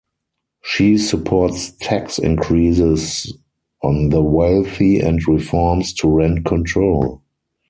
She 0.63 0.97
supports 0.97 1.73
tax 1.79 2.17
increases 2.17 3.37
on 3.83 4.09
the 4.09 4.23
wealthy 4.23 4.99
and 4.99 5.23
reforms 5.27 5.93
to 5.93 6.09
rent 6.09 6.43
control. 6.43 7.21